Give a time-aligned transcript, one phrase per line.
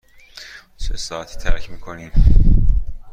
[0.77, 2.11] چه ساعتی ترک می کنیم؟